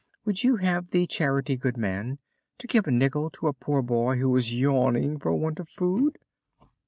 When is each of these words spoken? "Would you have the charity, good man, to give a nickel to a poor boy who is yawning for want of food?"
"Would 0.25 0.43
you 0.43 0.55
have 0.55 0.89
the 0.89 1.05
charity, 1.05 1.55
good 1.57 1.77
man, 1.77 2.17
to 2.57 2.65
give 2.65 2.87
a 2.87 2.91
nickel 2.91 3.29
to 3.29 3.45
a 3.45 3.53
poor 3.53 3.83
boy 3.83 4.17
who 4.17 4.35
is 4.35 4.59
yawning 4.59 5.19
for 5.19 5.35
want 5.35 5.59
of 5.59 5.69
food?" 5.69 6.17